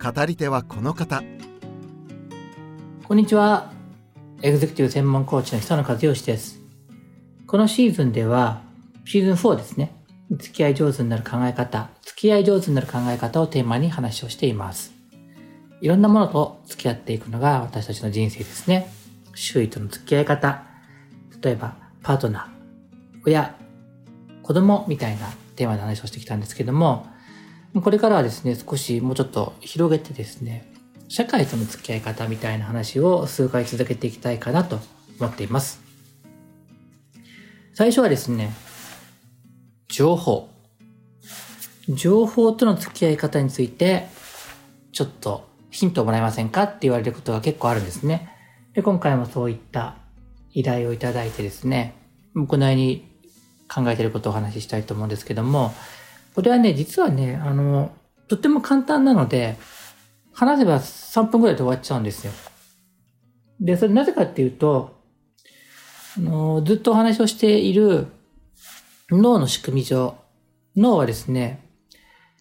[0.00, 1.24] 語り手はこの方。
[3.08, 3.72] こんにちは。
[4.42, 6.60] エグゼクティブ専門コーチの久野和義です。
[7.48, 8.62] このシーズンでは
[9.04, 9.92] シーズン4ですね。
[10.30, 14.92] 付き合い上手になる考え方付き合い上手になる考え方をテーマに話をしています。
[15.80, 18.88] いろんなものと付き合っていくのが私たちの人生ですね。
[19.34, 20.62] 周囲との付き合い方。
[21.42, 23.56] 例えばパートナー親
[24.44, 27.08] 子供みたいなテーマで話をしてきたんですけども、
[27.82, 30.72] これからはですね、少しもうちょっと広げてですね、
[31.08, 34.78] 社会との付き合い方みたいな話を数回続けていきたいかなと
[35.18, 35.80] 思っています。
[37.74, 38.52] 最初はですね、
[39.88, 40.50] 情報。
[41.88, 44.08] 情報との付き合い方について、
[44.92, 48.30] ちょっとヒントをもらえませんかって言われることが結構あるんですね。
[48.74, 49.96] で、今回もそういった
[50.52, 51.94] 依頼をいただいてですね、
[52.46, 53.08] このように
[53.72, 55.72] 考えてることをお話ししたいと思うんですけども、
[56.38, 57.90] これはね、実はね、あの、
[58.28, 59.56] とっても簡単なので、
[60.32, 62.32] 話せば3分ぐらいで終わっちゃうんですよ。
[63.58, 65.00] で、それなぜかっていうと、
[66.16, 68.06] あの、ずっとお話をしている
[69.10, 70.14] 脳の仕組み上、
[70.76, 71.58] 脳はですね、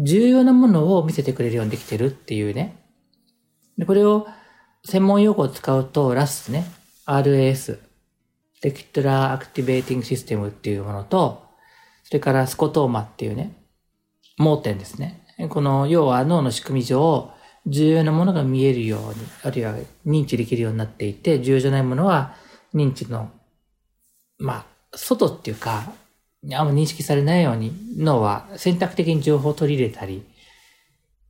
[0.00, 2.76] 重要なものを見せてくれるようにできてるっていうね。
[3.78, 4.26] で、これを
[4.84, 6.64] 専門用語を使うと RAS ね、
[7.06, 7.78] RAS、
[8.60, 11.44] Reticular Activating System っていうものと、
[12.02, 13.54] それから scotoma っていうね、
[14.38, 15.20] 盲点ですね。
[15.48, 17.30] この、要は脳の仕組み上、
[17.66, 19.74] 重要なものが見えるように、あるいは
[20.06, 22.34] 認知できるようになっていて、重要じゃないものは
[22.74, 23.30] 認知の、
[24.38, 25.92] まあ、外っていうか、
[26.52, 30.24] あんま認識されないように脳は選択的に情報を取り入れたり、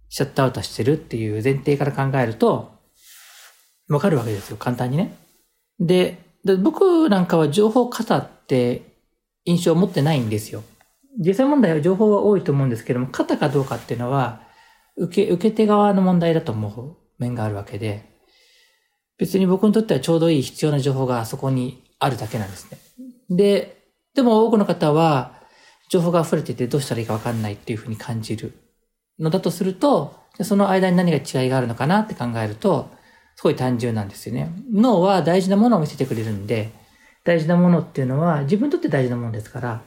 [0.09, 2.73] シャットアウトしてるっていう前提から考えると、
[3.89, 5.17] わかるわけですよ、簡単にね。
[5.79, 8.83] で、で僕なんかは情報過多って
[9.45, 10.63] 印象を持ってないんですよ。
[11.19, 14.43] 実際問題は情報は多いと思うんですけども、過多かどうかっていうのは、
[14.97, 18.05] 受け、受け手側の問題だと思う面があるわけで、
[19.19, 22.79] 別に僕にとってはちょうどいい必要な情報がそこにあるだけなんですね。
[23.31, 25.35] で、でも多くの方は、
[25.89, 28.53] 情報が溢れててどうしたらいいかわかんないっていうふうに感じる
[29.19, 32.91] のだとすると、その間に何が違いがあるのかなって考えると、
[33.37, 34.53] すごい単純なんですよね。
[34.73, 36.73] 脳は大事なものを見せてくれるんで、
[37.25, 39.83] 大事なものっていうのは自分にとって大事なものですから、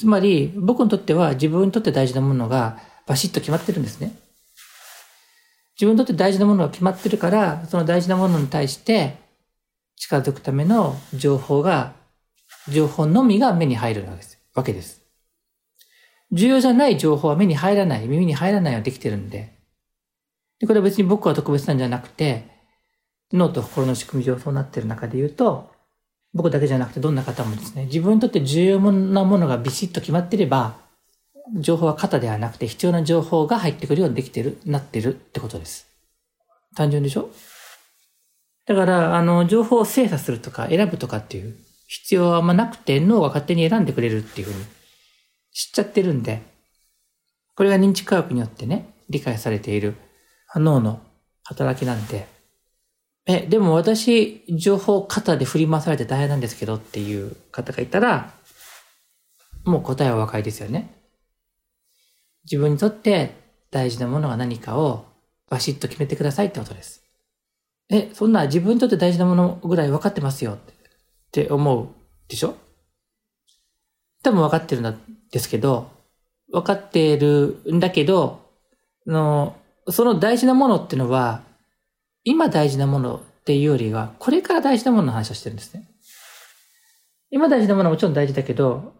[0.00, 4.14] つまり僕にとっては自分にとって大事なものがバシッと決まってるんですね。
[5.74, 9.18] 自分にとって大事なものが決まってるから、その大事なものに対して
[9.96, 11.92] 近づくための情報が、
[12.70, 14.06] 情報のみが目に入る
[14.54, 15.02] わけです。
[16.32, 19.52] 重要じゃない情報は目に入らない、耳に入らないようにできてるんで、
[20.60, 22.46] で、これは別に僕は特別なんじゃなくて、
[23.34, 25.69] 脳と心の仕組み上そうなってる中で言うと、
[26.32, 30.76] 僕だけじゃなくてどんな方もですね、自分にとって重要なものがビシッと決まってれば、
[31.56, 35.88] 情報は型ではなくて必要な情報が入ってくるようにできてる、なってるってことです。
[36.76, 37.30] 単純でしょ？
[38.66, 41.56] だから、あの、情報を精査するとか選ぶとかっていう
[41.88, 44.64] 必要はあんまなくて、脳が勝手に選んでくれるっていうふうに
[45.52, 46.42] 知っちゃってるんで、
[47.56, 49.96] これが認知科学によってね、理解されている
[50.54, 51.00] 脳の
[51.42, 52.28] 働きなんで、
[53.32, 58.34] え、でも私、情報型で振り回されて大変なんですけどっていう方がいたら、
[59.64, 60.92] もう答えはお分かりですよね。
[62.42, 63.36] 自分にとって
[63.70, 65.04] 大事なものが何かを
[65.48, 67.04] バシッと決めてくださいってことです。
[67.88, 70.58] え、そんな自分にとって大事なものぐらい分かってますよっ
[71.30, 71.88] て思う
[72.26, 72.56] でしょ？
[74.24, 75.88] 多分分かってるんですけど、
[76.50, 78.40] 分かってるんだけど、
[79.06, 79.56] の、
[79.88, 81.42] その大事なものってのは、
[82.24, 85.88] 今大事なものっていうよりは、これから大事なものの話をしてるんですね。
[87.30, 88.92] 今大事なものはもちろん大事だけど、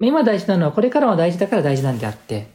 [0.00, 2.48] 今大事なのはこれからも大事だから大事なんであって、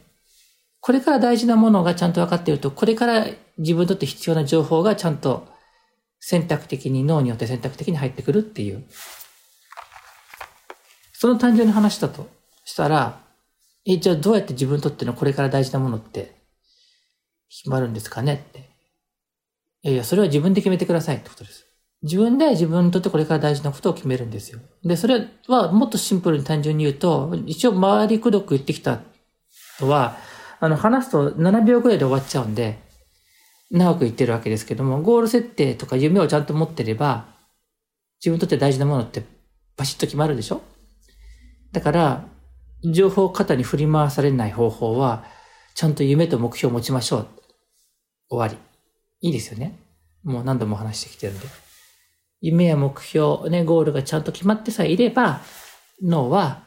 [0.79, 3.27] これから大事なものがちゃんと分かっていると、これから
[3.57, 5.47] 自分にとって必要な情報がちゃんと
[6.19, 8.83] 選択的に脳によって選択的に入ってくるっていう。
[11.13, 12.27] その単純な話だと
[12.65, 13.21] したら、
[13.85, 16.35] え、じゃあどうやって自分にとってのこれから大事なものって
[17.49, 18.70] 決まるんですかねって。
[19.83, 21.65] いやいや、それは自分で決めてくださいってことです。
[22.03, 24.59] 自分で自分にとってこれから大事なことを決めるんですよ。
[24.83, 29.01] で、それはもっとシンプルに単純に言うと、一応回りくどく言ってきた
[29.79, 30.17] のは、
[30.59, 32.79] あの、話すと7秒くらいで終わっちゃうんで、
[33.71, 37.25] 長く言ってるわけですけども、ゴール設定とか夢をちゃんと持ってれば、
[38.19, 39.23] 自分にとって大事なものって
[39.77, 40.61] バシッと決まるでしょ？
[41.71, 42.25] だから、
[42.83, 45.23] 情報過多に振り回されない方法は、
[45.73, 47.27] ちゃんと夢と目標を持ちましょう。
[48.29, 48.70] 終わり。
[49.21, 49.79] いいですよね。
[50.23, 51.47] もう何度も話してきてるんで。
[52.41, 55.41] 夢や目標、ね、ゴールがちゃんと決まってさえいれば、
[56.01, 56.63] 脳は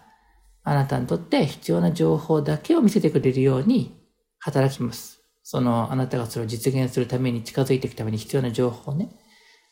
[0.62, 3.95] あなたにとって必要な情報だけを見せてくれるように
[4.39, 5.21] 働きます。
[5.43, 9.11] その、あなたがそれを実現するために近づいていくために必要な情報ね。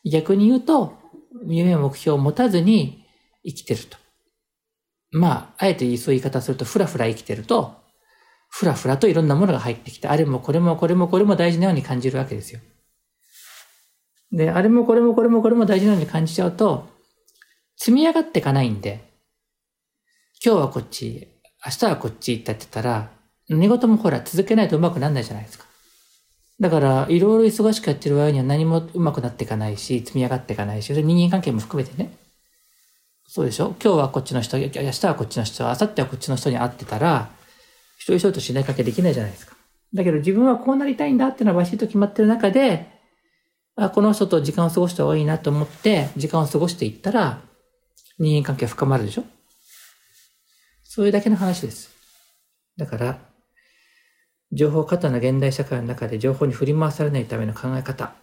[0.05, 0.93] 逆に言うと、
[1.47, 3.05] 夢や目標を持たずに
[3.43, 3.97] 生きてると。
[5.11, 7.75] まあ、あえてそういう言い方すると、ふらふら生きてると、
[8.49, 12.59] ふらふらといろんなものが入ってきて、あれもこれもこれもこれも大事なように感じるわけですよ。
[14.33, 16.89] で、あれもこれもこれもこれも大事なように感じちゃうと、
[17.77, 19.03] 積み上がっていかないんで、
[20.43, 21.27] 今日はこっち、
[21.65, 23.09] 明日はこっちってやってたら、
[23.47, 25.65] 寝言もほら続けないとうまくならないじゃないですか。
[26.59, 32.11] だから、いろいろ忙しくやってる場合には何もうまくなっていかないし、積み上がっていかないし、人間関係も含めてね。
[33.27, 33.75] そうでしょ？
[33.83, 37.29] 今日はこっちの人、明日はこっちの人、明後日はこっちの人に会ってたら、
[37.97, 39.55] 一人一人と信頼関係できないじゃないですか。
[39.93, 42.92] だけど自分はこうなりたいんだっていうのはバシッと決まってる中で、
[43.75, 47.41] あこの人と時間を過ごした方がいいなと思って、時間を過ごしていったら、
[48.19, 49.23] 人間関係は深まるでしょ？
[50.83, 51.89] そういうだけの話です。
[52.77, 53.19] だから、
[54.51, 58.13] 情報過多な現代社会の中で情報に振り回されないための考え方、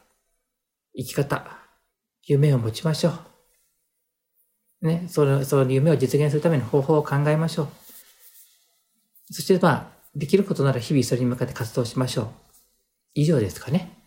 [0.97, 1.45] 生き方、
[2.23, 3.13] 夢を持ちましょ
[4.83, 4.87] う。
[4.87, 7.69] ね、その、その夢を実現するための方法を考えましょう。
[9.33, 12.29] そしてまあ、できることなら日々それに向かって活動しましょう。
[13.15, 14.00] 以上ですかね。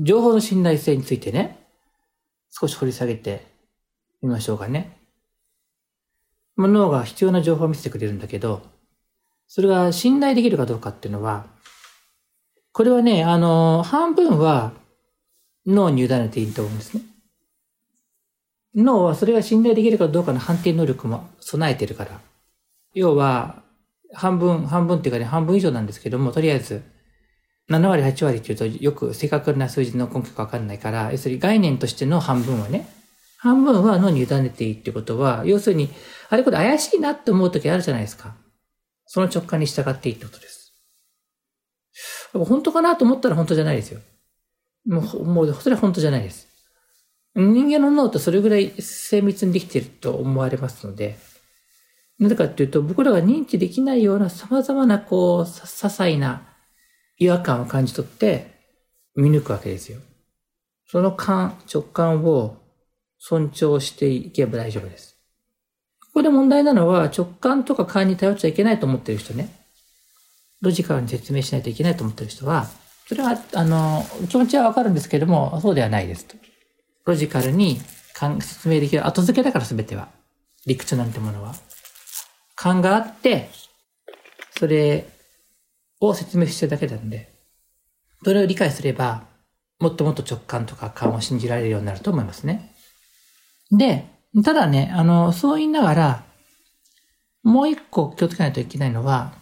[0.00, 1.58] 情報の信頼性についてね、
[2.50, 3.46] 少し掘り下げて
[4.22, 4.96] みましょうかね。
[6.56, 8.62] 脳が必要な情報を見せてくれるんだけど、
[9.46, 11.46] それが信頼できるかどうかっていうのは、
[12.72, 14.72] これはね、あの、半分は
[15.66, 17.02] 脳に委ねていいと思うんですね。
[18.74, 22.20] 脳はそれが信頼できるかどうかの判定能力も備えてるから。
[22.94, 23.62] 要は、
[24.12, 26.82] 半分、半分っていうかね、半分以上なんですけども、とりあえず、
[27.68, 32.88] 7割、8割っていうとよく正確な数字の根拠がわかんないから、要するに概念としての半分はね、
[33.38, 35.90] 半分は脳に委ねていいってことは、要するに、
[36.30, 38.34] あれこれ怪しいなって思う時あるじゃないですか。
[39.06, 40.72] その直感に従っていいってことです。
[42.32, 44.00] 本当かなと思ったら本当じゃないですよ。
[44.86, 46.48] もう、もう、それは本当じゃないです。
[47.34, 51.18] 人間の脳ってそれぐらい精密にできていると思われますので、
[52.18, 56.42] なぜかっていうと、僕らが認知できないような様々なこう、些細な
[57.18, 58.58] 違和感を感じ取って
[59.16, 59.98] 見抜くわけですよ。
[60.86, 62.56] その感、直感を
[63.18, 65.16] 尊重していけば大丈夫です。
[66.00, 69.48] ここで問題なのは直感とか感に頼っちゃいけないと思ってる人ね。
[70.60, 72.66] ロジカルに説明しないといけないと思ってる人は、
[73.06, 76.36] それは、あの、気持ちはわかるんですけども、そうではないですと。
[77.04, 77.80] ロジカルに
[78.40, 80.08] 説明できる後付けだから全ては。
[80.66, 81.54] 理屈なんてものは。
[82.54, 83.50] 感があって、
[84.58, 85.08] それ
[86.00, 87.32] を説明してるだけなんで、
[88.24, 89.26] それを理解すれば、
[89.78, 92.74] もっともっと直感とか感を信じられるようになると思いますね。
[93.70, 94.06] で、
[94.44, 96.24] ただね、あの、そう言いながら、
[97.42, 99.32] もう一個気をつけないといけないのは、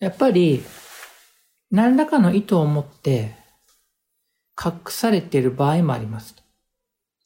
[0.00, 0.62] やっぱり、
[1.70, 3.36] 何らかの意図を持って
[4.62, 6.34] 隠されている場合もあります。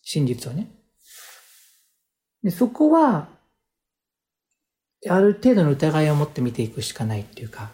[0.03, 0.69] 真実をね。
[2.43, 3.29] でそこは、
[5.09, 7.71] ある程度の疑いを持って見ていくしかないっていうか、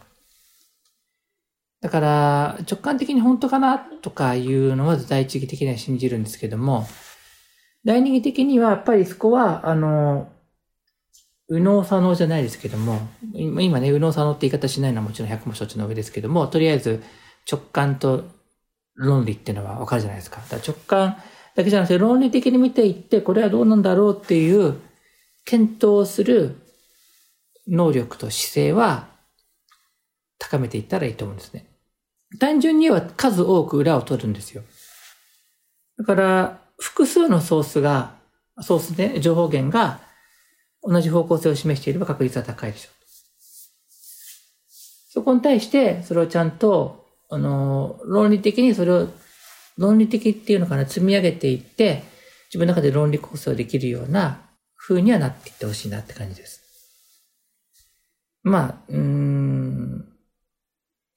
[1.80, 6.86] だから、直感的に本当かなとかいうのは第一義的には信じるんですけども、
[7.84, 10.30] 第二義的にはやっぱりそこは、あの、
[11.48, 13.00] 右脳左脳じゃないですけども、
[13.34, 17.02] 今ね、右脳左脳って言い方しないのはもちろん100も承知の上ですけども、とりあえず
[17.50, 18.24] 直感と
[18.94, 20.36] 論理っていうのはわかるじゃないですか。
[20.42, 21.16] だから直感
[21.56, 24.80] だけじゃなくて論理的に見ていって、これはどうなんだろうっていう
[25.44, 26.56] 検討する
[27.70, 29.08] 能力と姿勢は
[30.38, 31.66] 高めていったらいいと思うんですね。
[32.38, 34.62] 単純に言えば数多く裏を取るんですよ。
[35.98, 38.14] だから、複数のソースが、
[38.62, 40.00] ソースで、情報源が
[40.82, 43.00] 同じ方向性を示していれば確率は高いでしょう。
[45.12, 49.08] そこに対して、それをちゃんと、あの、論理的にそれを、
[49.76, 52.02] 論理的っていうのかな、積み上げていって、
[52.48, 54.40] 自分の中で論理構成できるような
[54.76, 56.69] 風にはなっていってほしいなって感じです。
[58.50, 60.04] まあ、うん、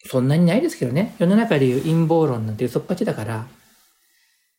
[0.06, 1.16] そんなにないですけどね。
[1.20, 3.48] 世の中でいう陰謀論なんて嘘っぱちだから、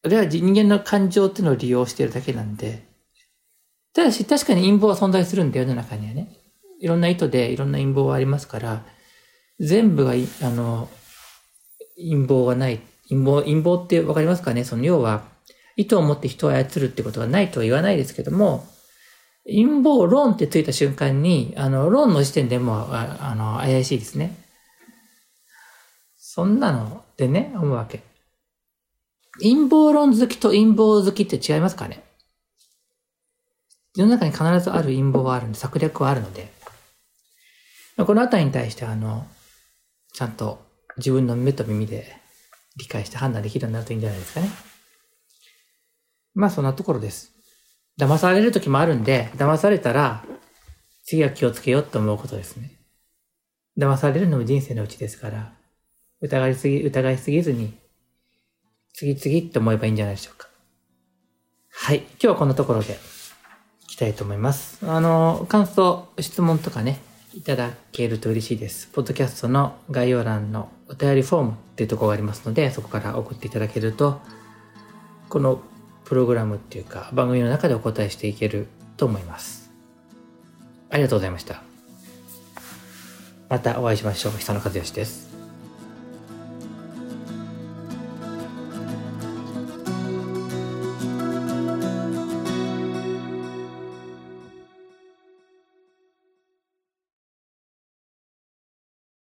[0.02, 2.86] それは人間の感情っていうのを利用してるだけなんで、
[3.94, 6.36] ただし、確かに陰謀は存在するんだよ、世の中にはね。
[6.80, 8.84] いろんな意図でいろんな陰謀はありますから、
[9.60, 10.88] 全部が、あの、
[11.96, 12.80] 陰謀がない。
[13.08, 14.64] 陰謀、陰謀ってわかりますかね？
[14.64, 15.22] その要は、
[15.76, 18.66] 意図を持って人を操るってことがないとは言わないですけども、
[19.46, 24.34] 陰謀論ってついた瞬間に、あの、論の時点でも、ああの、怪しいですね。
[26.16, 28.02] そんなのでね、思うわけ。
[29.40, 32.02] 陰謀論好きと陰謀好きって違いますかね？
[33.96, 36.52] 世の中に必ずある陰謀はあるんで、策略はあるので、
[37.96, 39.26] このあたりに対して、あの、
[40.12, 40.64] ちゃんと
[40.96, 42.16] 自分の目と耳で
[42.76, 44.48] 理解して判断できるようになるといいんじゃないですかね。
[46.34, 47.33] まあそんなところです。
[47.98, 50.24] 騙される時もあるんで、騙されたら、
[51.04, 52.72] 次は気をつけようと思うことですね。
[53.78, 55.52] 騙されるのも人生のうちですから、
[56.20, 57.74] 疑いすぎ、疑いすぎずに、
[58.94, 60.48] 次々って思えばいいんじゃないでしょうか。
[61.70, 61.98] はい。
[61.98, 62.98] 今日はこんなところで、
[63.82, 64.78] いきたいと思います。
[64.88, 67.00] あの、感想、質問とかね、
[67.34, 68.88] いただけると嬉しいです。
[68.88, 74.20] ポッドキャストの概要欄のお便りフォームっていうところがありますので、そこから送っていただけると、
[75.28, 75.60] この
[76.04, 79.70] プログラムっていうか、番組の中でお答えしていけると思います。
[80.90, 81.62] ありがとうございました。
[83.48, 84.32] またお会いしましょう。
[84.32, 85.33] 久野和義です。